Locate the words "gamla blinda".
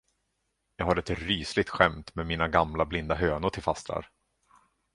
2.47-3.15